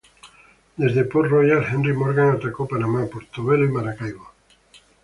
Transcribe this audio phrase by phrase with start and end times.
[0.77, 4.31] Desde Port Royal, Henry Morgan atacó Panamá, Portobelo y Maracaibo.